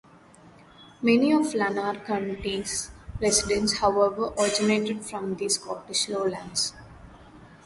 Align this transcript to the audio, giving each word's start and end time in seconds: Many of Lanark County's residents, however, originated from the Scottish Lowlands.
Many 1.03 1.31
of 1.31 1.53
Lanark 1.53 2.07
County's 2.07 2.89
residents, 3.21 3.77
however, 3.77 4.33
originated 4.35 5.05
from 5.05 5.35
the 5.35 5.47
Scottish 5.47 6.09
Lowlands. 6.09 6.73